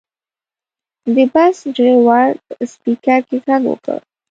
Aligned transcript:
د 1.15 1.17
بس 1.33 1.57
ډریور 1.75 2.31
په 2.45 2.53
سپیکر 2.71 3.19
کې 3.27 3.37
غږ 3.45 3.61
وکړ. 3.69 3.99